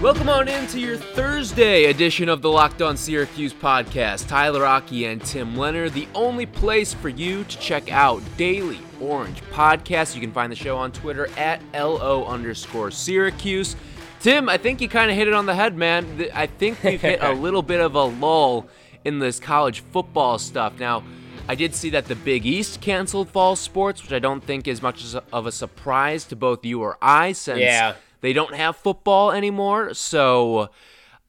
[0.00, 4.28] Welcome on into your Thursday edition of the Locked On Syracuse podcast.
[4.28, 9.42] Tyler Aki and Tim Leonard, the only place for you to check out daily Orange
[9.50, 10.14] podcasts.
[10.14, 13.76] You can find the show on Twitter at LO underscore Syracuse.
[14.20, 16.30] Tim, I think you kind of hit it on the head, man.
[16.32, 18.68] I think we've hit a little bit of a lull
[19.04, 20.78] in this college football stuff.
[20.78, 21.04] Now,
[21.46, 24.80] I did see that the Big East canceled fall sports, which I don't think is
[24.80, 27.96] much of a surprise to both you or I, since yeah.
[28.20, 29.94] They don't have football anymore.
[29.94, 30.70] So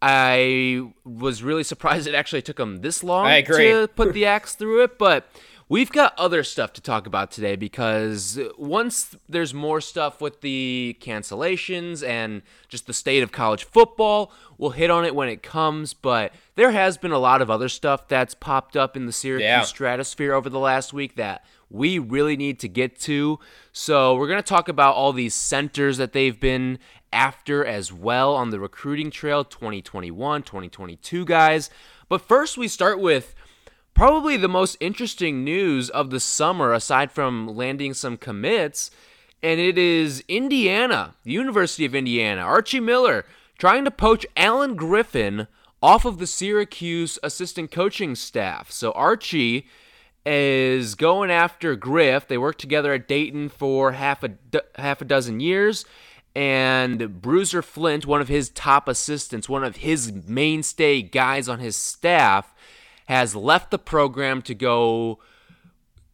[0.02, 4.84] I was really surprised it actually took them this long to put the axe through
[4.84, 4.98] it.
[4.98, 5.30] But
[5.72, 10.98] We've got other stuff to talk about today because once there's more stuff with the
[11.00, 15.94] cancellations and just the state of college football, we'll hit on it when it comes.
[15.94, 19.46] But there has been a lot of other stuff that's popped up in the Syracuse
[19.46, 19.62] yeah.
[19.62, 23.40] stratosphere over the last week that we really need to get to.
[23.72, 26.80] So we're going to talk about all these centers that they've been
[27.14, 31.70] after as well on the recruiting trail 2021, 2022 guys.
[32.10, 33.34] But first, we start with
[33.94, 38.92] probably the most interesting news of the summer, aside from landing some commits,
[39.44, 42.42] and it is Indiana, the University of Indiana.
[42.42, 43.26] Archie Miller
[43.58, 45.48] trying to poach Allen Griffin
[45.82, 48.72] off of the Syracuse assistant coaching staff.
[48.72, 49.68] So Archie
[50.26, 52.28] is going after Griff.
[52.28, 55.86] They worked together at Dayton for half a do- half a dozen years.
[56.36, 61.76] And Bruiser Flint, one of his top assistants, one of his mainstay guys on his
[61.76, 62.51] staff,
[63.12, 65.20] has left the program to go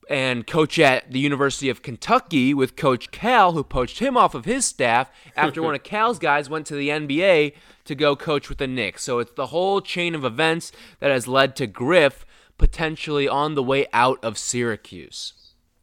[0.10, 4.46] and coach at the University of Kentucky with Coach Cal, who poached him off of
[4.46, 7.54] his staff after one of Cal's guys went to the NBA
[7.86, 9.04] to go coach with the Knicks.
[9.04, 12.26] So it's the whole chain of events that has led to Griff
[12.58, 15.34] potentially on the way out of Syracuse.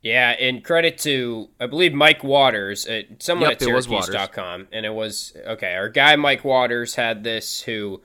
[0.02, 4.92] Yeah, and credit to I believe Mike Waters, uh, someone yep, at Syracuse.com, and it
[4.92, 5.76] was okay.
[5.76, 8.02] Our guy Mike Waters had this, who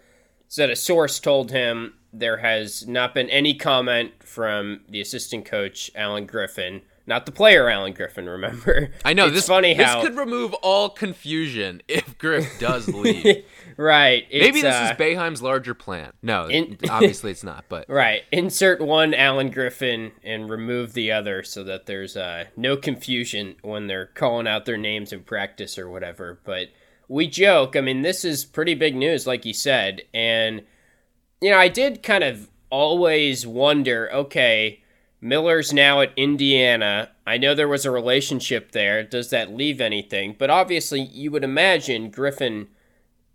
[0.48, 5.92] said a source told him there has not been any comment from the assistant coach
[5.96, 8.30] Allen Griffin, not the player Alan Griffin.
[8.30, 9.48] Remember, I know it's this.
[9.48, 13.44] Funny this how could remove all confusion if Griff does leave.
[13.78, 14.26] right.
[14.32, 16.14] Maybe this uh, is Boeheim's larger plan.
[16.22, 17.66] No, in, obviously it's not.
[17.68, 22.78] But right, insert one Alan Griffin and remove the other so that there's uh, no
[22.78, 26.40] confusion when they're calling out their names in practice or whatever.
[26.44, 26.68] But
[27.08, 27.76] we joke.
[27.76, 30.62] I mean, this is pretty big news, like you said, and
[31.42, 34.82] you know, I did kind of always wonder okay,
[35.22, 37.12] Miller's now at Indiana.
[37.26, 39.04] I know there was a relationship there.
[39.04, 40.36] Does that leave anything?
[40.38, 42.68] But obviously, you would imagine Griffin,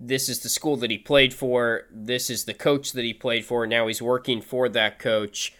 [0.00, 1.84] this is the school that he played for.
[1.90, 3.66] This is the coach that he played for.
[3.66, 5.54] Now he's working for that coach.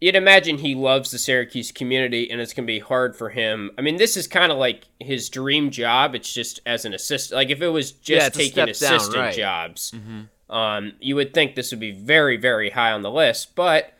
[0.00, 3.70] You'd imagine he loves the Syracuse community and it's going to be hard for him.
[3.76, 6.14] I mean, this is kind of like his dream job.
[6.14, 7.36] It's just as an assistant.
[7.36, 9.36] Like if it was just yeah, taking assistant down, right.
[9.36, 9.90] jobs.
[9.90, 10.20] Mm-hmm
[10.50, 13.94] um, you would think this would be very, very high on the list, but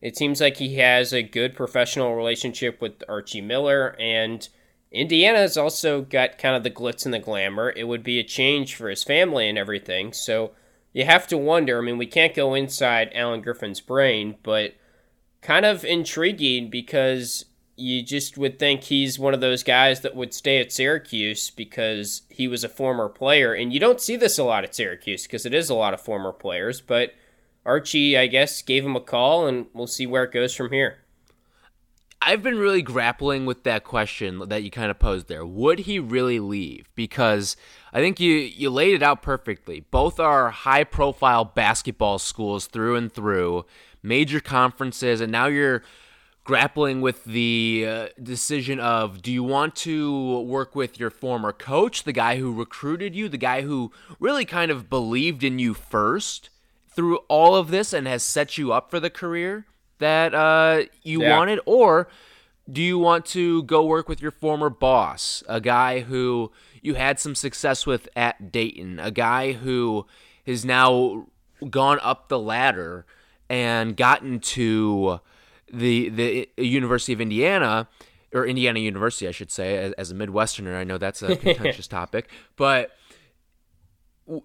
[0.00, 4.48] it seems like he has a good professional relationship with Archie Miller, and
[4.90, 7.72] Indiana has also got kind of the glitz and the glamour.
[7.76, 10.52] It would be a change for his family and everything, so
[10.92, 11.78] you have to wonder.
[11.78, 14.74] I mean, we can't go inside Allen Griffin's brain, but
[15.42, 17.44] kind of intriguing because
[17.80, 22.22] you just would think he's one of those guys that would stay at Syracuse because
[22.28, 23.54] he was a former player.
[23.54, 26.00] And you don't see this a lot at Syracuse because it is a lot of
[26.00, 26.80] former players.
[26.80, 27.14] But
[27.64, 30.98] Archie, I guess, gave him a call, and we'll see where it goes from here.
[32.22, 35.46] I've been really grappling with that question that you kind of posed there.
[35.46, 36.90] Would he really leave?
[36.94, 37.56] Because
[37.94, 39.80] I think you you laid it out perfectly.
[39.90, 43.64] Both are high profile basketball schools through and through,
[44.02, 45.82] major conferences, and now you're
[46.50, 52.02] grappling with the uh, decision of do you want to work with your former coach,
[52.02, 56.50] the guy who recruited you, the guy who really kind of believed in you first
[56.88, 59.64] through all of this and has set you up for the career
[59.98, 61.36] that uh, you yeah.
[61.36, 62.08] wanted, or
[62.68, 66.50] do you want to go work with your former boss, a guy who
[66.82, 70.04] you had some success with at Dayton, a guy who
[70.44, 71.28] has now
[71.70, 73.06] gone up the ladder
[73.48, 75.20] and gotten to
[75.72, 77.88] the the uh, University of Indiana
[78.32, 80.76] or Indiana University, I should say, as, as a Midwesterner.
[80.76, 82.92] I know that's a contentious topic, but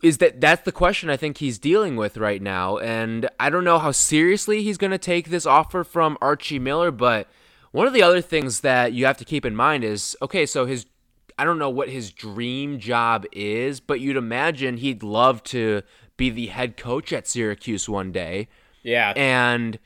[0.01, 3.63] is that that's the question I think he's dealing with right now, and I don't
[3.63, 7.27] know how seriously he's going to take this offer from Archie Miller, but
[7.71, 10.65] one of the other things that you have to keep in mind is okay, so
[10.65, 10.85] his
[11.37, 15.81] I don't know what his dream job is, but you'd imagine he'd love to
[16.17, 18.47] be the head coach at Syracuse one day.
[18.83, 19.11] Yeah.
[19.15, 19.79] And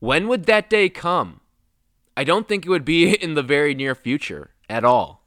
[0.00, 1.40] when would that day come?
[2.16, 5.24] I don't think it would be in the very near future at all.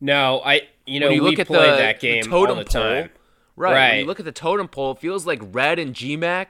[0.00, 2.64] No, I you know you we look at play the, that game the totem all
[2.64, 3.10] the pole, time.
[3.56, 3.72] Right.
[3.72, 3.90] Right.
[3.92, 6.46] When you look at the totem pole, it feels like Red and GMAC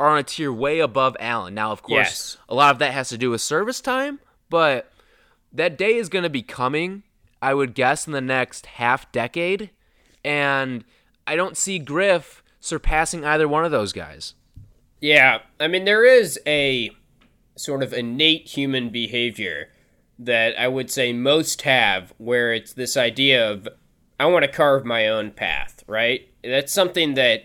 [0.00, 1.54] are on a tier way above Allen.
[1.54, 2.36] Now, of course, Yes.
[2.48, 4.18] a lot of that has to do with service time,
[4.50, 4.92] but
[5.52, 7.04] that day is going to be coming,
[7.40, 9.70] I would guess, in the next half decade.
[10.24, 10.84] And
[11.26, 14.34] I don't see Griff surpassing either one of those guys.
[15.00, 16.90] Yeah, I mean there is a
[17.58, 19.70] sort of innate human behavior
[20.18, 23.68] that I would say most have where it's this idea of
[24.18, 26.28] I want to carve my own path, right?
[26.42, 27.44] That's something that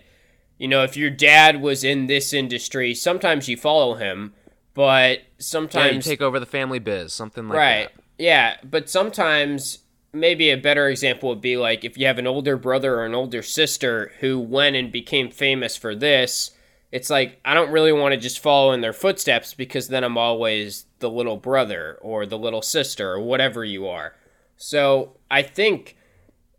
[0.58, 4.34] you know, if your dad was in this industry, sometimes you follow him,
[4.72, 7.66] but Yeah, you sometimes take over the family biz, something like right.
[7.66, 7.80] that.
[7.80, 7.90] Right.
[8.18, 9.80] Yeah, but sometimes
[10.12, 13.14] maybe a better example would be like if you have an older brother or an
[13.14, 16.52] older sister who went and became famous for this,
[16.94, 20.16] it's like I don't really want to just follow in their footsteps because then I'm
[20.16, 24.14] always the little brother or the little sister or whatever you are.
[24.56, 25.96] So, I think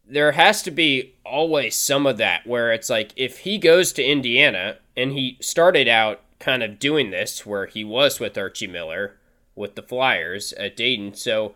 [0.05, 4.03] there has to be always some of that where it's like if he goes to
[4.03, 9.15] Indiana and he started out kind of doing this where he was with Archie Miller
[9.55, 11.13] with the Flyers at Dayton.
[11.13, 11.55] So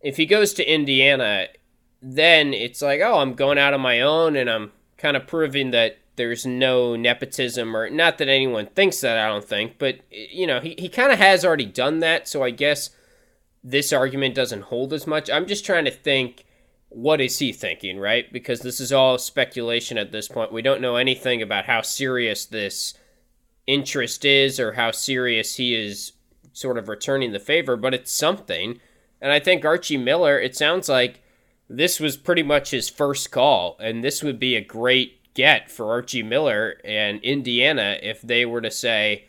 [0.00, 1.48] if he goes to Indiana,
[2.00, 5.72] then it's like, oh, I'm going out on my own and I'm kind of proving
[5.72, 10.46] that there's no nepotism or not that anyone thinks that, I don't think, but you
[10.46, 12.28] know, he, he kind of has already done that.
[12.28, 12.90] So I guess
[13.62, 15.30] this argument doesn't hold as much.
[15.30, 16.44] I'm just trying to think
[16.88, 18.32] what is he thinking, right?
[18.32, 20.52] Because this is all speculation at this point.
[20.52, 22.94] We don't know anything about how serious this
[23.66, 26.12] interest is or how serious he is
[26.52, 28.78] sort of returning the favor, but it's something.
[29.20, 31.20] And I think Archie Miller, it sounds like
[31.68, 35.90] this was pretty much his first call, and this would be a great get for
[35.90, 39.24] Archie Miller and Indiana if they were to say,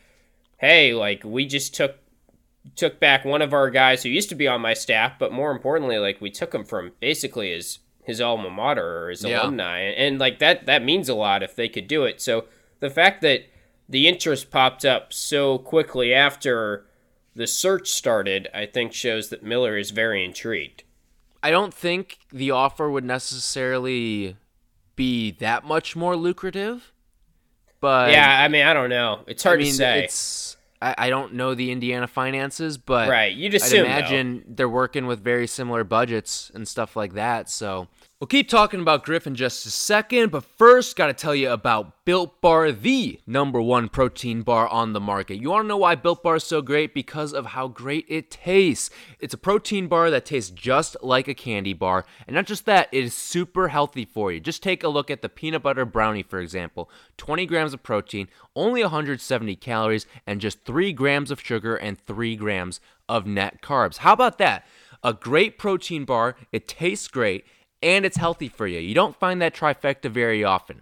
[0.57, 1.97] "Hey, like we just took
[2.75, 5.51] took back one of our guys who used to be on my staff, but more
[5.51, 9.41] importantly, like we took him from basically his his alma mater or his Yeah.
[9.43, 12.21] alumni, and, and like that that means a lot if they could do it.
[12.21, 12.45] So
[12.79, 13.45] the fact that
[13.87, 16.85] the interest popped up so quickly after
[17.35, 20.83] the search started, I think shows that Miller is very intrigued.
[21.43, 24.35] I don't think the offer would necessarily
[24.95, 26.91] be that much more lucrative.
[27.79, 29.21] But yeah, I mean, I don't know.
[29.27, 30.03] It's hard I mean, to say.
[30.05, 33.85] It's I, I don't know the Indiana finances, but Right, you just I'd though.
[33.85, 37.49] imagine they're working with very similar budgets and stuff like that.
[37.49, 37.87] So
[38.25, 41.51] we'll keep talking about Griff in just a second, but first, got to tell you
[41.51, 45.35] about Built Bar, the number one protein bar on the market.
[45.35, 46.95] You want to know why Built Bar is so great?
[46.95, 48.89] Because of how great it tastes.
[49.19, 52.89] It's a protein bar that tastes just like a candy bar, and not just that,
[52.91, 54.39] it is super healthy for you.
[54.39, 58.27] Just take a look at the peanut butter brownie, for example 20 grams of protein,
[58.55, 63.97] only 170 calories, and just 3 grams of sugar and 3 grams of net carbs.
[63.97, 64.65] How about that?
[65.03, 67.45] A great protein bar, it tastes great,
[67.85, 68.79] and it's healthy for you.
[68.79, 70.81] You don't find that trifecta very often.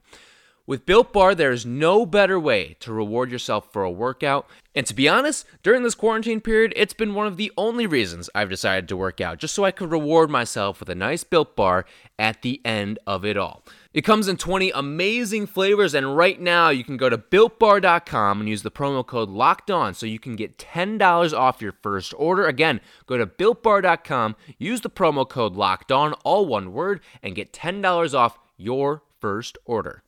[0.65, 4.47] With Built Bar, there's no better way to reward yourself for a workout.
[4.73, 8.29] And to be honest, during this quarantine period, it's been one of the only reasons
[8.33, 11.57] I've decided to work out, just so I could reward myself with a nice Built
[11.57, 11.85] Bar
[12.17, 13.65] at the end of it all.
[13.93, 18.49] It comes in 20 amazing flavors, and right now you can go to builtbar.com and
[18.49, 22.47] use the promo code locked on so you can get $10 off your first order.
[22.47, 27.53] Again, go to builtbar.com, use the promo code locked on, all one word, and get
[27.53, 30.01] $10 off your first order.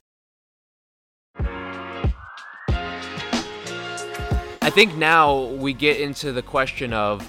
[4.62, 7.22] I think now we get into the question of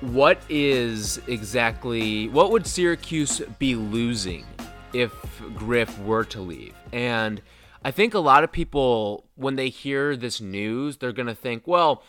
[0.00, 4.46] what is exactly what would Syracuse be losing
[4.92, 5.12] if
[5.54, 6.74] Griff were to leave?
[6.92, 7.42] And
[7.84, 11.66] I think a lot of people when they hear this news, they're going to think,
[11.66, 12.02] well,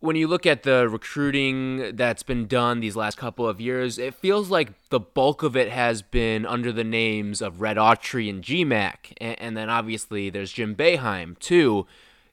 [0.00, 4.14] when you look at the recruiting that's been done these last couple of years, it
[4.14, 8.42] feels like the bulk of it has been under the names of Red Autry and
[8.42, 9.12] GMAC.
[9.20, 11.86] And, and then obviously there's Jim Boeheim too.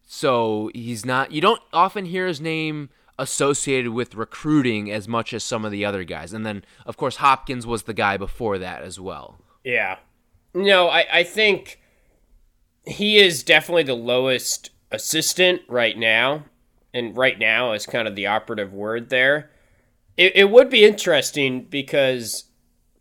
[0.06, 5.44] So he's not, you don't often hear his name associated with recruiting as much as
[5.44, 6.34] some of the other guys.
[6.34, 9.40] And then, of course, Hopkins was the guy before that as well.
[9.66, 9.98] Yeah.
[10.54, 11.82] No, I, I think
[12.86, 16.46] he is definitely the lowest assistant right now.
[16.94, 19.52] And right now is kind of the operative word there.
[20.16, 22.46] It, it would be interesting because,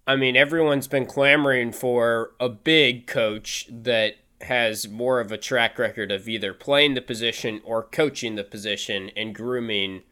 [0.05, 5.79] I mean, everyone's been clamoring for a big coach that has more of a track
[5.79, 10.03] record of either playing the position or coaching the position and grooming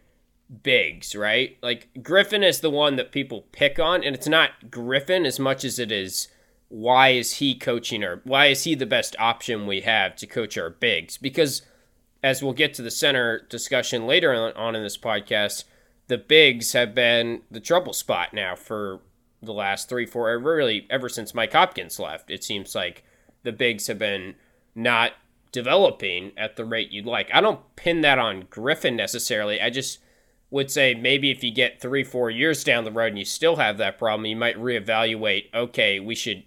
[0.62, 1.59] bigs, right?
[1.61, 5.64] Like Griffin is the one that people pick on, and it's not Griffin as much
[5.64, 6.28] as it is
[6.73, 10.57] why is he coaching or why is he the best option we have to coach
[10.57, 11.19] our bigs?
[11.19, 11.61] Because
[12.23, 15.64] as we'll get to the center discussion later on, on in this podcast,
[16.07, 19.00] the bigs have been the trouble spot now for
[19.43, 22.31] the last three, four, really ever since Mike Hopkins left.
[22.31, 23.05] It seems like
[23.43, 24.35] the bigs have been
[24.75, 25.12] not
[25.52, 27.29] developing at the rate you'd like.
[27.35, 29.61] I don't pin that on Griffin necessarily.
[29.61, 29.99] I just
[30.49, 33.57] would say maybe if you get three, four years down the road and you still
[33.57, 35.52] have that problem, you might reevaluate.
[35.52, 36.45] Okay, we should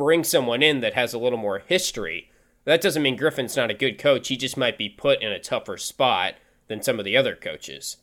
[0.00, 2.30] bring someone in that has a little more history.
[2.64, 4.28] That doesn't mean Griffin's not a good coach.
[4.28, 6.36] He just might be put in a tougher spot
[6.68, 7.98] than some of the other coaches.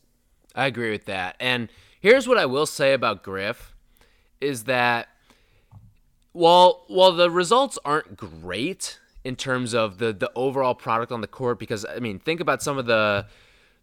[0.54, 1.34] I agree with that.
[1.40, 1.68] And
[2.00, 3.74] here's what I will say about Griff
[4.40, 5.08] is that
[6.30, 11.26] while while the results aren't great in terms of the the overall product on the
[11.26, 13.26] court because I mean think about some of the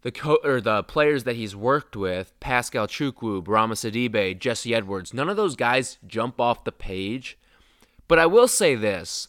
[0.00, 5.12] the co- or the players that he's worked with, Pascal Chukwu, Bourama Sidibe, Jesse Edwards,
[5.12, 7.36] none of those guys jump off the page.
[8.08, 9.28] But I will say this.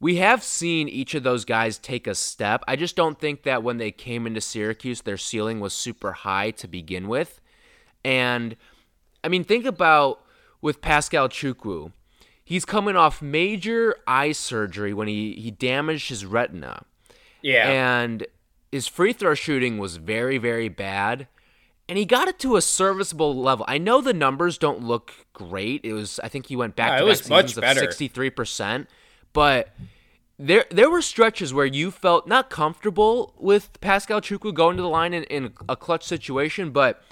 [0.00, 2.62] We have seen each of those guys take a step.
[2.68, 6.52] I just don't think that when they came into Syracuse, their ceiling was super high
[6.52, 7.40] to begin with.
[8.04, 8.56] And
[9.24, 10.20] I mean, think about
[10.60, 11.92] with Pascal Chukwu.
[12.44, 16.84] He's coming off major eye surgery when he, he damaged his retina.
[17.42, 17.68] Yeah.
[17.68, 18.26] And
[18.70, 21.26] his free throw shooting was very, very bad.
[21.88, 23.64] And he got it to a serviceable level.
[23.66, 25.80] I know the numbers don't look great.
[25.84, 27.80] It was, I think he went back Yeah, to back was much seasons of better.
[27.80, 28.88] sixty-three percent.
[29.32, 29.74] But
[30.38, 34.88] there, there were stretches where you felt not comfortable with Pascal Chukwu going to the
[34.88, 37.02] line in, in a clutch situation, but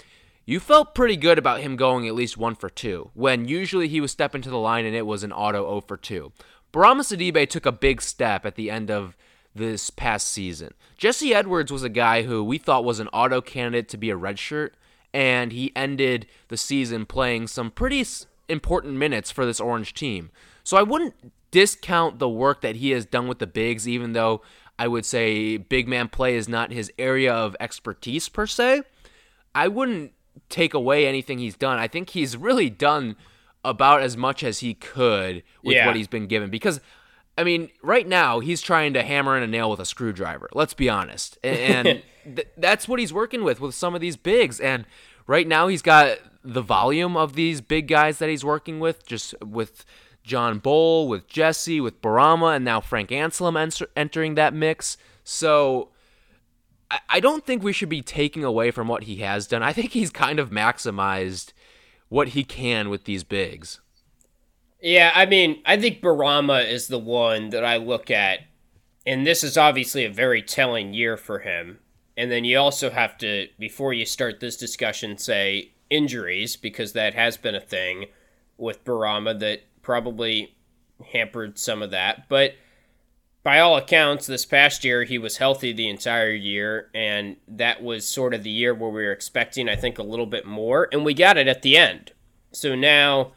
[0.45, 3.09] you felt pretty good about him going at least one for two.
[3.15, 5.97] When usually he was stepping to the line and it was an auto 0 for
[5.97, 6.31] two.
[6.71, 9.17] Bourama Sidibe took a big step at the end of
[9.57, 10.73] this past season.
[10.97, 14.17] Jesse Edwards was a guy who we thought was an auto candidate to be a
[14.17, 14.71] redshirt,
[15.13, 18.05] and he ended the season playing some pretty
[18.49, 20.31] important minutes for this Orange team.
[20.63, 21.13] So I wouldn't
[21.51, 24.41] discount the work that he has done with the bigs, even though
[24.79, 28.83] I would say big man play is not his area of expertise per se.
[29.55, 30.13] I wouldn't
[30.49, 31.79] take away anything he's done.
[31.79, 33.15] I think he's really done
[33.65, 35.87] about as much as he could with Yeah.
[35.87, 36.79] what he's been given because
[37.37, 40.49] I mean, right now he's trying to hammer in a nail with a screwdriver.
[40.53, 44.59] Let's be honest, and, th- that's what he's working with with some of these bigs.
[44.59, 44.85] And
[45.27, 49.35] right now he's got the volume of these big guys that he's working with, just
[49.43, 49.85] with
[50.23, 54.97] John Bol, with Jesse, with Bourama, and now Frank Anselem enter- entering that mix.
[55.23, 55.89] So
[56.89, 59.61] I- I don't think we should be taking away from what he has done.
[59.61, 61.53] I think he's kind of maximized
[62.09, 63.79] what he can with these bigs.
[64.81, 68.41] Yeah, I mean, I think Bourama is the one that I look at,
[69.05, 71.79] and this is obviously a very telling year for him.
[72.15, 77.13] And then you also have to, before you start this discussion, say injuries, because that
[77.13, 78.05] has been a thing
[78.57, 80.55] with Bourama that probably
[81.11, 82.27] hampered some of that.
[82.27, 82.55] But
[83.43, 88.07] by all accounts, this past year he was healthy the entire year, and that was
[88.07, 91.05] sort of the year where we were expecting, I think, a little bit more, and
[91.05, 92.11] we got it at the end.
[92.51, 93.31] So now,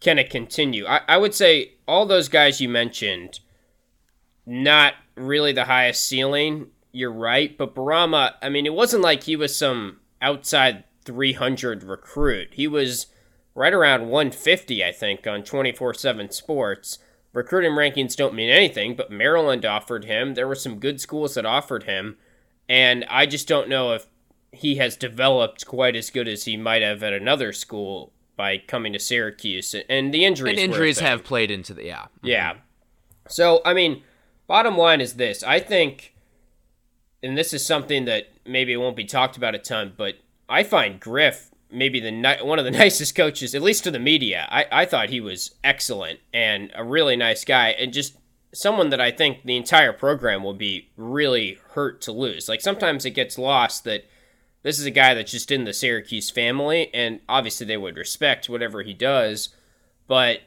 [0.00, 0.86] can it continue?
[0.86, 3.40] I, I would say all those guys you mentioned,
[4.46, 6.68] not really the highest ceiling.
[6.92, 12.48] You're right, but Bourama, I mean, it wasn't like he was some outside 300 recruit.
[12.52, 13.06] He was
[13.54, 16.98] right around 150, I think, on 24 7 sports.
[17.32, 20.34] Recruiting rankings don't mean anything, but Maryland offered him.
[20.34, 22.16] There were some good schools that offered him.
[22.68, 24.06] And I just don't know if
[24.52, 28.94] he has developed quite as good as he might have at another school by coming
[28.94, 29.74] to Syracuse.
[29.90, 32.04] And the injuries, And injuries have played into the yeah.
[32.04, 32.26] Mm-hmm.
[32.26, 32.54] Yeah.
[33.28, 34.02] So, I mean,
[34.46, 35.42] bottom line is this.
[35.42, 36.14] I think,
[37.22, 40.14] and this is something that maybe it won't be talked about a ton, but
[40.48, 43.98] I find Griff maybe the ni- one of the nicest coaches, at least to the
[43.98, 44.48] media.
[44.50, 48.16] I, I thought he was excellent and a really nice guy, and just
[48.54, 52.48] someone that I think the entire program will be really hurt to lose.
[52.48, 54.06] Like sometimes it gets lost that
[54.62, 58.48] this is a guy that's just in the Syracuse family, and obviously they would respect
[58.48, 59.50] whatever he does,
[60.06, 60.40] but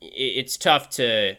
[0.00, 1.36] it's tough to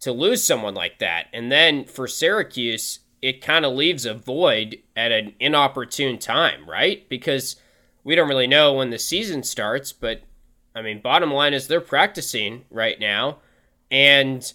[0.00, 1.26] to lose someone like that.
[1.32, 7.08] And then for Syracuse, it kind of leaves a void at an inopportune time, right?
[7.08, 7.56] Because
[8.04, 10.22] we don't really know when the season starts, but
[10.74, 13.38] I mean, bottom line is they're practicing right now.
[13.90, 14.52] And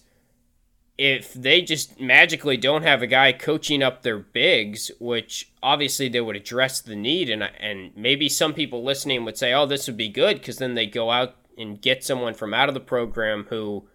[1.03, 6.21] if they just magically don't have a guy coaching up their bigs, which obviously they
[6.21, 9.97] would address the need, and and maybe some people listening would say, "Oh, this would
[9.97, 13.47] be good," because then they go out and get someone from out of the program
[13.49, 13.85] who,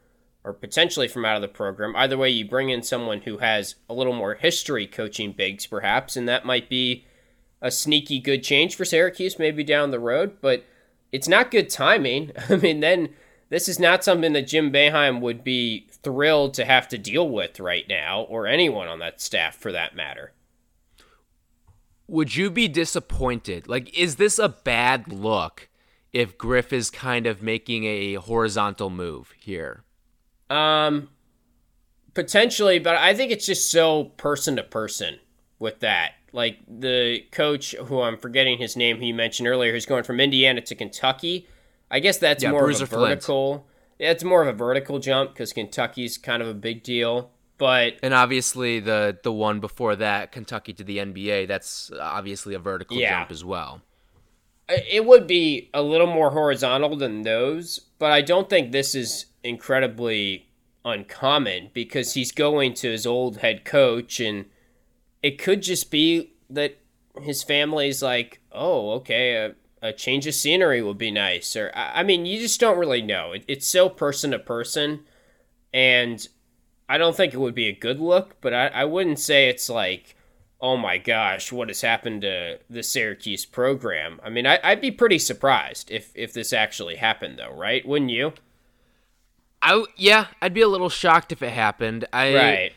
[0.45, 1.97] or potentially from out of the program.
[1.97, 6.15] Either way, you bring in someone who has a little more history coaching bigs, perhaps,
[6.15, 7.07] and that might be
[7.63, 10.43] a sneaky good change for Syracuse, maybe down the road.
[10.43, 10.67] But
[11.11, 12.33] it's not good timing.
[12.51, 13.15] I mean, then
[13.49, 17.61] this is not something that Jim Boeheim would be thrilled to have to deal with
[17.61, 20.33] right now, or anyone on that staff for that matter.
[22.07, 23.69] Would you be disappointed?
[23.69, 25.69] Like, is this a bad look
[26.13, 29.85] if Griff is kind of making a horizontal move here?
[30.49, 31.11] Um,
[32.15, 35.21] Potentially, but I think it's just so person to person
[35.59, 36.15] with that.
[36.33, 40.19] Like the coach, who I'm forgetting his name, who you mentioned earlier, who's going from
[40.19, 41.47] Indiana to Kentucky.
[41.91, 43.67] I guess that's Yeah, more Bruiser of a vertical.
[43.67, 43.68] Yeah,
[43.99, 47.31] it's more of a vertical jump because Kentucky's kind of a big deal.
[47.59, 52.59] But And obviously the the one before that, Kentucky to the NBA, that's obviously a
[52.61, 53.19] vertical Yeah.
[53.21, 53.83] jump as well.
[54.69, 59.27] it would be a little more horizontal than those, but I don't think this is
[59.43, 60.51] incredibly
[60.85, 64.45] uncommon because he's going to his old head coach, and
[65.23, 66.79] it could just be that
[67.23, 71.55] his family's like, oh, okay, a, a change of scenery would be nice.
[71.57, 73.33] Or, I mean, you just don't really know.
[73.33, 75.05] It, it's so person to person,
[75.73, 76.27] and
[76.89, 79.69] I don't think it would be a good look, but I, I wouldn't say it's
[79.69, 80.17] like,
[80.61, 84.21] oh my gosh, what has happened to the Syracuse program?
[84.25, 87.87] I mean, I, I'd be pretty surprised if, if this actually happened, though, right?
[87.87, 88.33] Wouldn't you?
[89.61, 92.07] I yeah, I'd be a little shocked if it happened.
[92.13, 92.73] I Right.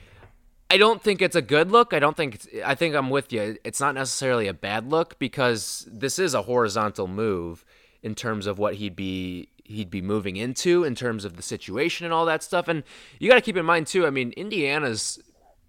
[0.71, 1.93] I don't think it's a good look.
[1.93, 3.57] I don't think I think I'm with you.
[3.65, 7.65] It's not necessarily a bad look because this is a horizontal move
[8.01, 12.05] in terms of what he'd be he'd be moving into in terms of the situation
[12.05, 12.69] and all that stuff.
[12.69, 12.83] And
[13.19, 14.07] you got to keep in mind too.
[14.07, 15.19] I mean, Indiana's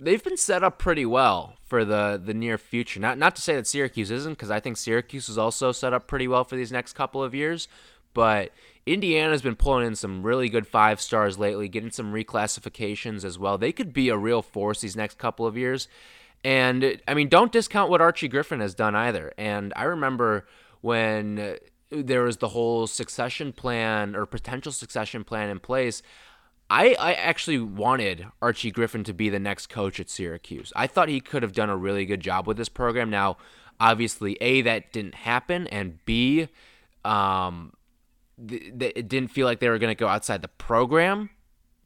[0.00, 3.00] they've been set up pretty well for the the near future.
[3.00, 6.06] Not not to say that Syracuse isn't because I think Syracuse is also set up
[6.06, 7.66] pretty well for these next couple of years,
[8.14, 8.52] but
[8.84, 13.58] Indiana's been pulling in some really good five stars lately, getting some reclassifications as well.
[13.58, 15.88] They could be a real force these next couple of years.
[16.44, 19.32] And I mean, don't discount what Archie Griffin has done either.
[19.38, 20.46] And I remember
[20.80, 21.58] when
[21.90, 26.02] there was the whole succession plan or potential succession plan in place.
[26.70, 30.72] I, I actually wanted Archie Griffin to be the next coach at Syracuse.
[30.74, 33.10] I thought he could have done a really good job with this program.
[33.10, 33.36] Now,
[33.78, 36.48] obviously, A, that didn't happen, and B,
[37.04, 37.74] um,
[38.46, 41.30] th- th- it didn't feel like they were going to go outside the program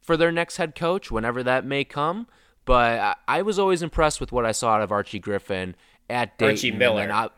[0.01, 2.27] for their next head coach, whenever that may come.
[2.65, 5.75] But I, I was always impressed with what I saw out of Archie Griffin
[6.09, 6.51] at Dayton.
[6.53, 7.11] Archie Miller.
[7.11, 7.29] I-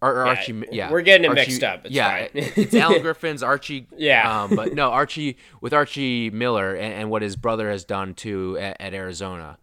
[0.00, 1.86] or, or Yeah, Archie, yeah, we're getting it Archie- mixed up.
[1.86, 3.86] It's yeah, it's Allen Griffin's Archie.
[3.96, 4.42] Yeah.
[4.42, 8.58] um, but no, Archie with Archie Miller and, and what his brother has done too
[8.58, 9.58] at, at Arizona.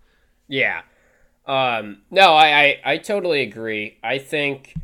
[0.47, 0.83] Yeah.
[1.45, 3.97] Um, no, I, I, I totally agree.
[4.01, 4.75] I think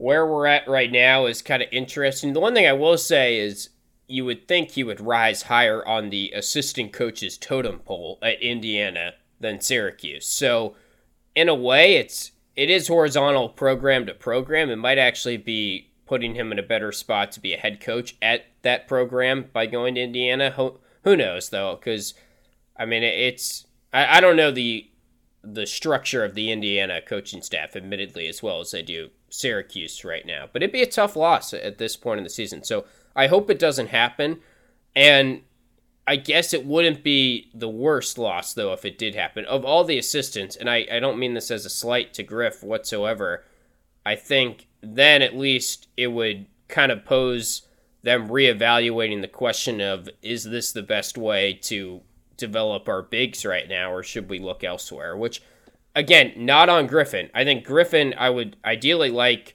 [0.00, 2.32] where we're at right now is kind of interesting.
[2.32, 3.68] The one thing I will say is
[4.06, 9.12] you would think he would rise higher on the assistant coach's totem pole at Indiana
[9.38, 10.26] than Syracuse.
[10.26, 10.74] So
[11.34, 14.70] in a way it's it is horizontal program to program.
[14.70, 18.16] It might actually be putting him in a better spot to be a head coach
[18.22, 20.50] at that program by going to Indiana.
[20.52, 21.76] Who, who knows though?
[21.76, 22.14] Because
[22.74, 24.90] I mean, it's I, I don't know the
[25.44, 30.26] the structure of the Indiana coaching staff, admittedly, as well as I do Syracuse right
[30.26, 30.46] now.
[30.52, 32.62] But it'd be a tough loss at this point in the season.
[32.62, 32.84] So
[33.16, 34.40] I hope it doesn't happen.
[34.94, 35.42] And
[36.06, 39.44] I guess it wouldn't be the worst loss, though, if it did happen.
[39.44, 42.62] Of all the assistants, and I, I don't mean this as a slight to Griff
[42.62, 43.44] whatsoever,
[44.04, 47.62] I think then at least it would kind of pose
[48.02, 52.00] them reevaluating the question of is this the best way to
[52.36, 55.16] develop our bigs right now, or should we look elsewhere?
[55.16, 55.42] Which,
[55.94, 57.30] again, not on Griffin.
[57.34, 59.54] I think Griffin, I would ideally like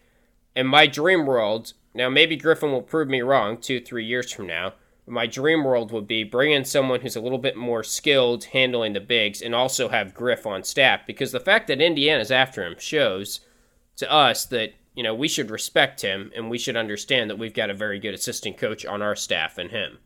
[0.55, 1.73] in my dream world.
[1.93, 4.73] Now, maybe Griffin will prove me wrong two, three years from now.
[5.07, 8.93] My dream world would be bring in someone who's a little bit more skilled handling
[8.93, 12.75] the bigs and also have Griff on staff because the fact that Indiana's after him
[12.79, 13.41] shows
[13.97, 17.53] to us that, you know, we should respect him and we should understand that we've
[17.53, 19.99] got a very good assistant coach on our staff and him.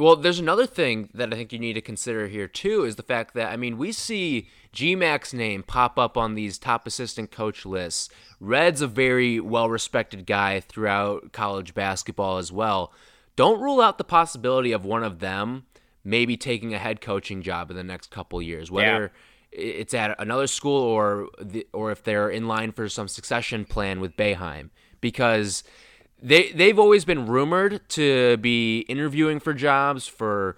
[0.00, 3.02] Well, there's another thing that I think you need to consider here too is the
[3.02, 7.66] fact that I mean we see GMAC's name pop up on these top assistant coach
[7.66, 8.08] lists.
[8.40, 12.94] Red's a very well respected guy throughout college basketball as well.
[13.36, 15.66] Don't rule out the possibility of one of them
[16.02, 19.12] maybe taking a head coaching job in the next couple years, whether
[19.52, 24.00] it's at another school or the, or if they're in line for some succession plan
[24.00, 24.70] with Boeheim
[25.02, 25.62] because
[26.22, 30.56] they they've always been rumored to be interviewing for jobs for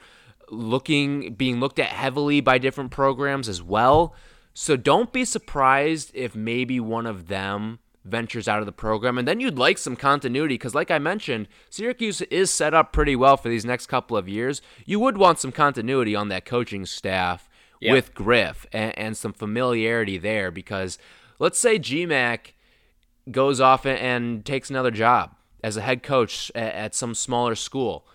[0.50, 4.14] looking being looked at heavily by different programs as well.
[4.54, 9.28] So don't be surprised if maybe one of them ventures out of the program and
[9.28, 13.36] then you'd like some continuity because like I mentioned, Syracuse is set up pretty well
[13.36, 14.60] for these next couple of years.
[14.84, 17.48] You would want some continuity on that coaching staff
[17.80, 17.92] Yeah.
[17.92, 20.98] with Griff and, and some familiarity there because
[21.38, 22.52] let's say GMAC
[23.30, 28.06] goes off and takes another job as a head coach at, at some smaller school.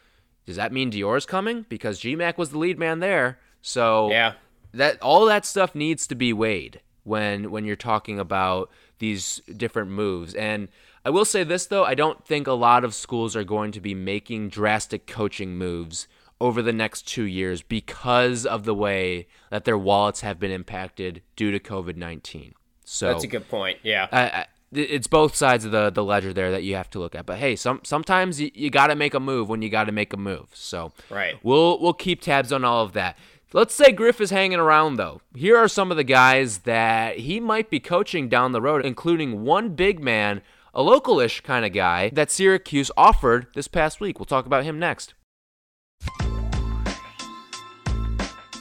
[0.45, 1.65] Does that mean Dior's coming?
[1.69, 3.39] Because GMAC was the lead man there.
[3.61, 4.33] So Yeah.
[4.73, 9.91] that all that stuff needs to be weighed when when you're talking about these different
[9.91, 10.33] moves.
[10.35, 10.67] And
[11.05, 13.81] I will say this though, I don't think a lot of schools are going to
[13.81, 16.07] be making drastic coaching moves
[16.39, 21.21] over the next two years because of the way that their wallets have been impacted
[21.35, 22.53] due to COVID 19.
[22.85, 23.79] So that's a good point.
[23.83, 24.07] Yeah.
[24.11, 27.15] I, I, it's both sides of the, the ledger there that you have to look
[27.15, 27.25] at.
[27.25, 29.91] But hey, some sometimes you, you got to make a move when you got to
[29.91, 30.49] make a move.
[30.53, 31.35] So right.
[31.43, 33.17] we'll we'll keep tabs on all of that.
[33.53, 35.21] Let's say Griff is hanging around though.
[35.33, 39.43] Here are some of the guys that he might be coaching down the road, including
[39.43, 40.41] one big man,
[40.73, 44.19] a localish kind of guy that Syracuse offered this past week.
[44.19, 45.13] We'll talk about him next.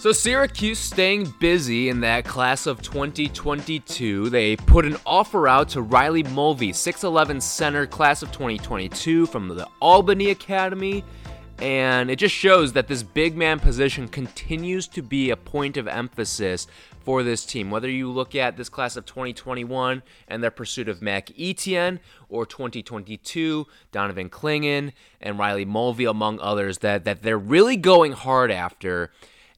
[0.07, 4.31] So Syracuse staying busy in that class of 2022.
[4.31, 9.67] They put an offer out to Riley Mulvey, 6'11 center, class of 2022 from the
[9.83, 11.03] Albany Academy.
[11.59, 15.89] And it just shows that this big man position continues to be a point of
[15.89, 16.69] emphasis
[17.01, 17.73] for this team.
[17.73, 22.47] Whether you look at this class of 2021 and their pursuit of Mac Etienne, or
[22.47, 29.11] 2022, Donovan Clingan and Riley Mulvey, among others, that, that they're really going hard after.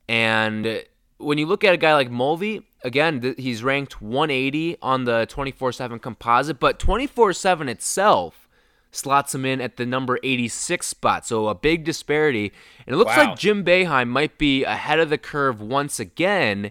[0.09, 0.85] And
[1.19, 5.73] when you look at a guy like Mulvey, again, he's ranked 180 on the 24
[5.73, 8.49] 7 composite, but 24 7 itself
[8.91, 11.27] slots him in at the number 86 spot.
[11.27, 12.53] So a big disparity.
[12.87, 13.29] And it looks wow.
[13.29, 16.71] like Jim Boeheim might be ahead of the curve once again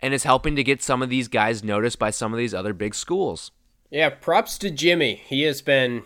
[0.00, 2.72] and is helping to get some of these guys noticed by some of these other
[2.72, 3.50] big schools.
[3.90, 5.22] Yeah, props to Jimmy.
[5.26, 6.02] He has been,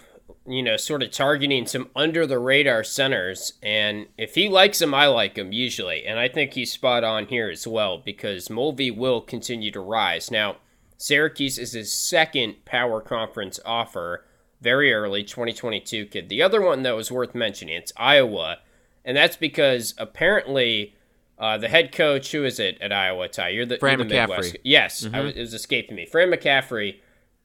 [0.52, 3.54] you know, sort of targeting some under the radar centers.
[3.62, 6.04] And if he likes him, I like him usually.
[6.04, 10.30] And I think he's spot on here as well because Mulvey will continue to rise.
[10.30, 10.56] Now,
[10.96, 14.24] Syracuse is his second power conference offer
[14.60, 16.28] very early 2022 kid.
[16.28, 18.58] The other one that was worth mentioning, it's Iowa,
[19.04, 20.94] and that's because apparently
[21.38, 23.28] uh, the head coach, who is it at Iowa?
[23.28, 24.28] Ty, you're the, Fran you're the McCaffery.
[24.28, 24.56] Midwest.
[24.62, 25.28] Yes, mm-hmm.
[25.28, 26.04] it was escaping me.
[26.04, 27.00] Fran McCaffery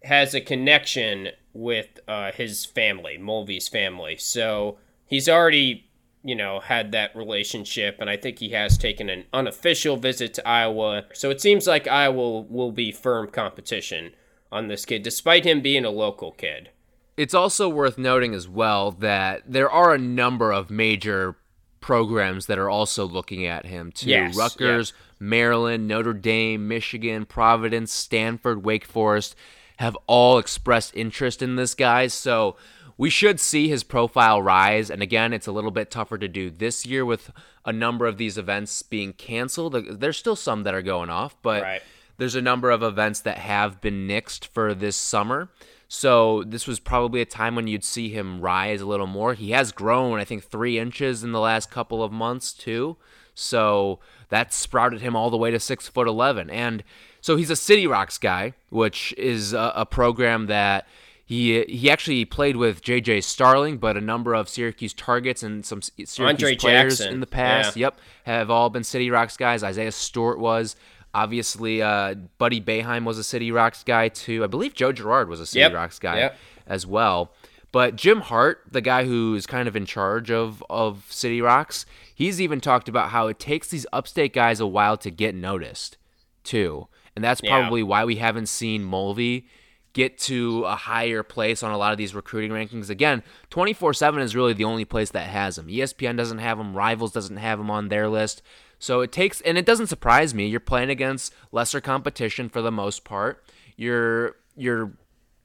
[0.06, 5.86] has a connection with uh, his family, Mulvey's family, so he's already
[6.24, 10.48] you know had that relationship, and I think he has taken an unofficial visit to
[10.48, 11.06] Iowa.
[11.14, 14.14] So it seems like Iowa will be firm competition
[14.52, 16.70] on this kid, despite him being a local kid.
[17.18, 21.38] It's also worth noting as well that there are a number of major
[21.80, 24.10] programs that are also looking at him too.
[24.10, 29.36] Yes, Rutgers, Maryland, Notre Dame, Michigan, Providence, Stanford, Wake Forest
[29.78, 32.08] have all expressed interest in this guy.
[32.08, 32.56] So
[32.98, 34.90] we should see his profile rise.
[34.90, 37.32] And again, it's a little bit tougher to do this year with
[37.66, 40.00] a number of these events being canceled.
[40.00, 41.82] There's still some that are going off, but right.
[42.18, 45.50] there's a number of events that have been nixed for this summer.
[45.88, 49.34] So this was probably a time when you'd see him rise a little more.
[49.34, 52.98] He has grown, I think, three inches in the last couple of months too.
[53.34, 56.50] So that sprouted him all the way to six foot eleven.
[56.50, 56.84] And
[57.26, 60.86] so he's a City Rocks guy, which is a, a program that
[61.26, 63.22] he he actually played with J.J.
[63.22, 67.14] Starling, but a number of Syracuse targets and some Syracuse Andre players Jackson.
[67.16, 67.88] in the past, yeah.
[67.88, 69.64] yep, have all been City Rocks guys.
[69.64, 70.76] Isaiah Stewart was.
[71.16, 74.44] Obviously, uh, Buddy Boeheim was a City Rocks guy too.
[74.44, 75.74] I believe Joe Girard was a City yep.
[75.74, 76.38] Rocks guy yep.
[76.68, 77.32] as well.
[77.72, 81.88] But Jim Hart, the guy who is kind of in charge of, of City Rocks,
[82.14, 85.98] he's even talked about how it takes these upstate guys a while to get noticed,
[86.44, 86.88] too.
[87.16, 87.88] And that's probably yeah.
[87.88, 89.48] why we haven't seen Mulvey
[89.94, 92.90] get to a higher place on a lot of these recruiting rankings.
[92.90, 95.68] Again, 24 7 is really the only place that has him.
[95.68, 98.42] ESPN doesn't have him, Rivals doesn't have him on their list.
[98.78, 100.48] So it takes, and it doesn't surprise me.
[100.48, 103.44] You're playing against lesser competition for the most part.
[103.78, 104.92] You're you're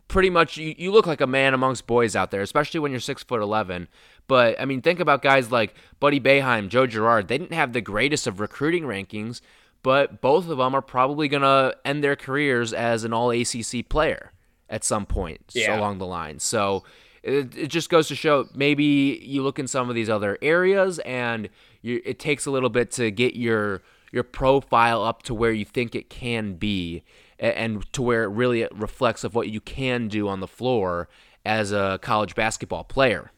[0.09, 3.01] pretty much you, you look like a man amongst boys out there, especially when you're
[3.01, 3.89] six foot eleven.
[4.27, 7.29] But I mean, think about guys like Buddy Boeheim, Joe Girard.
[7.29, 9.41] They didn't have the greatest of recruiting rankings,
[9.83, 14.33] but both of them are probably gonna end their careers as an All ACC player
[14.69, 15.79] at some point yeah.
[15.79, 16.39] along the line.
[16.39, 16.85] So
[17.23, 20.99] it, it just goes to show maybe you look in some of these other areas
[21.01, 21.49] and
[21.83, 25.65] you, it takes a little bit to get your your profile up to where you
[25.65, 27.03] think it can be
[27.39, 31.09] and, and to where it really reflects of what you can do on the floor
[31.45, 33.31] as a college basketball player.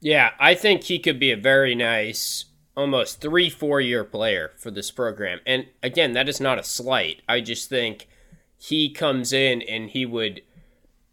[0.00, 2.44] Yeah, I think he could be a very nice
[2.76, 5.40] almost 3 4 year player for this program.
[5.46, 7.22] And again, that is not a slight.
[7.28, 8.08] I just think
[8.56, 10.42] he comes in and he would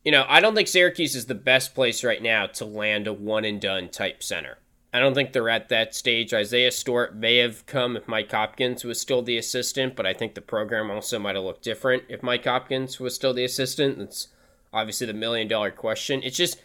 [0.04, 3.14] you know, I don't think Syracuse is the best place right now to land a
[3.14, 4.58] one and done type center.
[4.94, 6.34] I don't think they're at that stage.
[6.34, 10.34] Isaiah Stewart may have come if Mike Hopkins was still the assistant, but I think
[10.34, 14.00] the program also might have looked different if Mike Hopkins was still the assistant.
[14.00, 14.28] That's
[14.74, 16.22] obviously the million dollar question.
[16.24, 16.60] It's just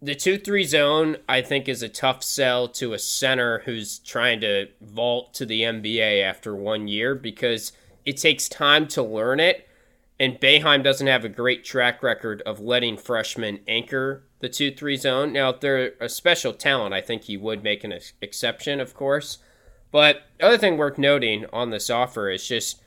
[0.00, 4.40] the 2 3 zone, I think, is a tough sell to a center who's trying
[4.40, 7.72] to vault to the NBA after one year because
[8.04, 9.64] it takes time to learn it.
[10.20, 14.96] and Boeheim doesn't have a great track record of letting freshmen anchor the 2 3
[14.96, 15.32] zone.
[15.32, 18.94] Now, if they're a special talent, I think he would make an ex- exception, of
[18.94, 19.38] course.
[19.90, 22.82] But other thing worth noting on this offer is just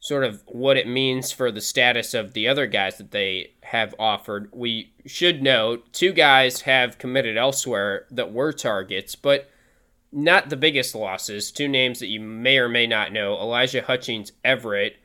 [0.00, 3.94] sort of what it means for the status of the other guys that they have
[3.98, 4.48] offered.
[4.50, 9.50] We should note two guys have committed elsewhere that were targets, but
[10.10, 11.52] not the biggest losses.
[11.52, 14.96] Two names that you may or may not know Elijah Hutchings Everett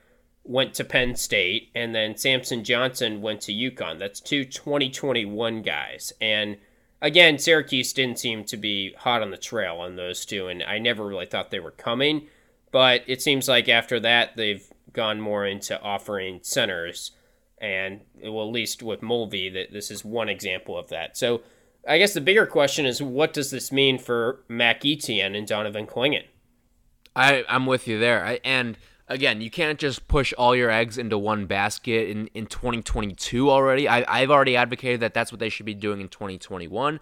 [0.46, 4.00] went to Penn State, and then Samson Johnson went to UConn.
[4.00, 6.14] That's two 2021 guys.
[6.22, 6.58] And
[7.02, 10.80] again, Syracuse didn't seem to be hot on the trail on those two, and I
[10.80, 12.28] never really thought they were coming.
[12.72, 17.12] But it seems like after that, they've gone more into offering centers,
[17.60, 21.18] and well, at least with Mulvey, that this is one example of that.
[21.18, 21.42] So
[21.88, 25.86] I guess the bigger question is, what does this mean for Mac Etienne and Donovan
[25.86, 26.24] Clingan?
[27.16, 28.78] I I'm with you there, I, and
[29.08, 33.88] again, you can't just push all your eggs into one basket in, in 2022 already.
[33.88, 37.00] I, I've already advocated that that's what they should be doing in 2021.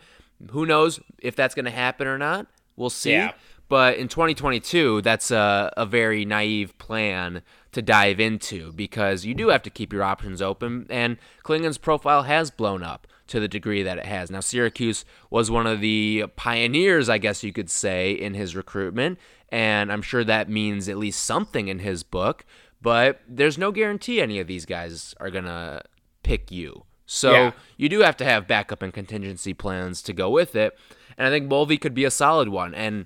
[0.51, 2.47] Who knows if that's going to happen or not?
[2.75, 3.13] We'll see.
[3.13, 3.33] Yeah.
[3.69, 9.49] But in 2022, that's a, a very naive plan to dive into because you do
[9.49, 13.81] have to keep your options open, and Clingan's profile has blown up to the degree
[13.81, 14.29] that it has.
[14.29, 19.17] Now, Syracuse was one of the pioneers, I guess you could say, in his recruitment,
[19.49, 22.45] and I'm sure that means at least something in his book.
[22.81, 25.83] But there's no guarantee any of these guys are gonna
[26.21, 26.83] pick you.
[27.05, 27.51] So yeah.
[27.77, 30.77] you do have to have backup and contingency plans to go with it.
[31.17, 32.73] And I think Mulvey could be a solid one.
[32.73, 33.05] And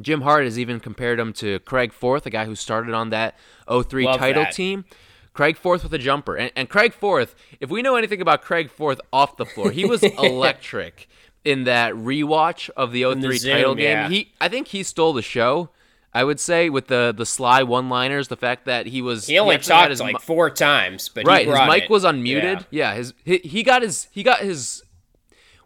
[0.00, 3.36] Jim Hart has even compared him to Craig Forth, a guy who started on that
[3.68, 4.52] 03 Love title that.
[4.52, 4.84] team.
[5.32, 6.36] Craig Forth with a jumper.
[6.36, 9.84] And, and, Craig Forth, if we know anything about Craig Forth off the floor, he
[9.84, 11.08] was electric
[11.44, 13.84] in that rewatch of the 03 the title game.
[13.84, 14.08] Yeah.
[14.08, 15.70] He I think he stole the show.
[16.12, 19.38] I would say with the the sly one liners, the fact that he was he
[19.38, 21.90] only he talked his, like four times, but right, his mic it.
[21.90, 22.66] was unmuted.
[22.70, 22.92] Yeah.
[22.92, 24.82] yeah, his he, he got his he got his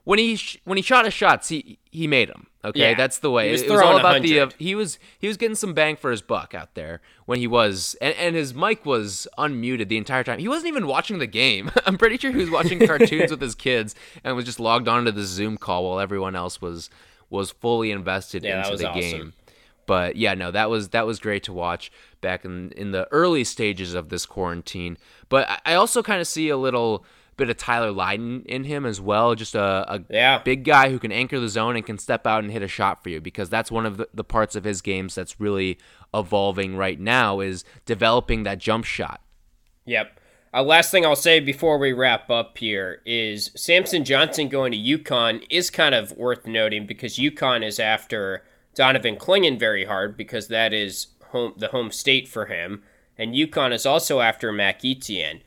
[0.04, 2.48] when he when he shot his shots, he he made them.
[2.64, 2.94] Okay, yeah.
[2.94, 3.50] that's the way.
[3.50, 4.28] Was it, was all about 100.
[4.28, 4.40] the.
[4.40, 7.46] Uh, he was he was getting some bang for his buck out there when he
[7.46, 10.38] was, and, and his mic was unmuted the entire time.
[10.38, 11.70] He wasn't even watching the game.
[11.86, 15.04] I'm pretty sure he was watching cartoons with his kids and was just logged on
[15.06, 16.88] to the Zoom call while everyone else was
[17.30, 19.00] was fully invested yeah, into the awesome.
[19.00, 19.32] game.
[19.86, 23.42] But yeah, no, that was that was great to watch back in in the early
[23.42, 24.98] stages of this quarantine.
[25.28, 27.04] But I also kind of see a little
[27.36, 29.34] bit of Tyler Lydon in him as well.
[29.34, 30.38] Just a, a yeah.
[30.38, 33.02] big guy who can anchor the zone and can step out and hit a shot
[33.02, 35.78] for you because that's one of the, the parts of his games that's really
[36.14, 39.20] evolving right now is developing that jump shot.
[39.84, 40.18] Yep.
[40.54, 44.78] Uh, last thing I'll say before we wrap up here is Samson Johnson going to
[44.78, 50.48] UConn is kind of worth noting because UConn is after Donovan Clingan very hard because
[50.48, 52.82] that is home the home state for him,
[53.16, 55.42] and UConn is also after Mac Etienne.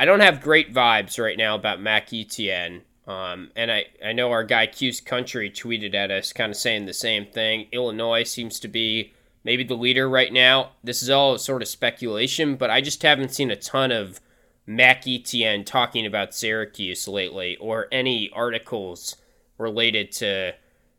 [0.00, 2.80] I don't have great vibes right now about Mac Etienne.
[3.06, 6.86] Um, and I, I know our guy Cuse Country tweeted at us kind of saying
[6.86, 7.66] the same thing.
[7.70, 9.12] Illinois seems to be
[9.44, 10.70] maybe the leader right now.
[10.82, 14.20] This is all sort of speculation, but I just haven't seen a ton of
[14.66, 19.16] Mac Etienne talking about Syracuse lately or any articles
[19.58, 20.54] related to,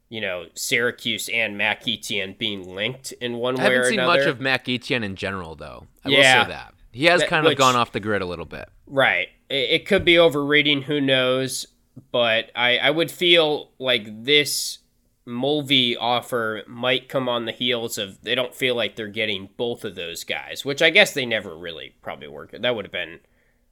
[0.10, 3.74] you know, Syracuse and Mac Etienne being linked in one way or another.
[3.74, 5.88] I haven't seen much of Mac Etienne in general, though.
[6.06, 6.38] I yeah.
[6.38, 6.74] will say that.
[6.92, 8.70] He has that, kind of which, gone off the grid a little bit.
[8.88, 9.30] Right.
[9.50, 11.68] It, it could be overreading, who knows?
[12.12, 14.80] But I, I would feel like this
[15.26, 19.86] Mulvey offer might come on the heels of they don't feel like they're getting both
[19.86, 22.60] of those guys, which I guess they never really probably worked.
[22.60, 23.20] That would have been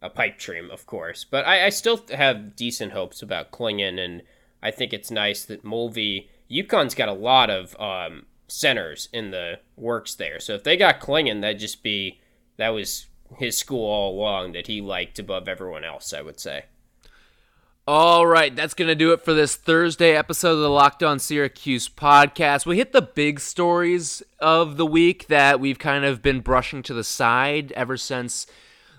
[0.01, 1.25] a pipe dream, of course.
[1.25, 4.21] But I, I still have decent hopes about Clingan, and
[4.61, 6.29] I think it's nice that Mulvey.
[6.49, 10.39] UConn's got a lot of um, centers in the works there.
[10.39, 12.21] So if they got Clingan, that'd just be
[12.57, 16.65] that was his school all along that he liked above everyone else, I would say.
[17.87, 21.17] All right, that's going to do it for this Thursday episode of the Locked On
[21.17, 22.65] Syracuse podcast.
[22.67, 26.93] We hit the big stories of the week that we've kind of been brushing to
[26.93, 28.45] the side ever since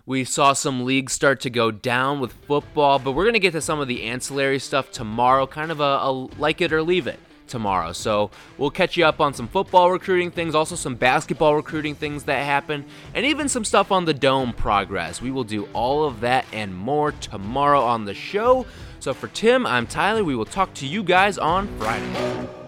[0.06, 3.52] we saw some leagues start to go down with football, but we're going to get
[3.52, 7.06] to some of the ancillary stuff tomorrow, kind of a, a like it or leave
[7.06, 7.92] it tomorrow.
[7.92, 12.24] So we'll catch you up on some football recruiting things, also some basketball recruiting things
[12.24, 15.20] that happen, and even some stuff on the dome progress.
[15.20, 18.64] We will do all of that and more tomorrow on the show.
[19.00, 20.24] So for Tim, I'm Tyler.
[20.24, 22.59] We will talk to you guys on Friday.